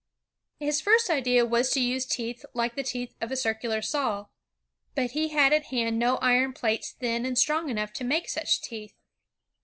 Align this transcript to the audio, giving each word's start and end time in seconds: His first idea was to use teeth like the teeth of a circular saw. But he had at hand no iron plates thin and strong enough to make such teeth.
His 0.59 0.81
first 0.81 1.11
idea 1.11 1.45
was 1.45 1.69
to 1.73 1.79
use 1.79 2.07
teeth 2.07 2.43
like 2.55 2.73
the 2.75 2.81
teeth 2.81 3.13
of 3.21 3.31
a 3.31 3.35
circular 3.35 3.83
saw. 3.83 4.25
But 4.95 5.11
he 5.11 5.27
had 5.27 5.53
at 5.53 5.65
hand 5.65 5.99
no 5.99 6.15
iron 6.23 6.53
plates 6.53 6.89
thin 6.93 7.23
and 7.23 7.37
strong 7.37 7.69
enough 7.69 7.93
to 7.93 8.03
make 8.03 8.27
such 8.27 8.63
teeth. 8.63 8.95